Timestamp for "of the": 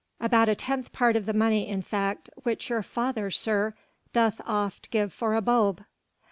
1.15-1.31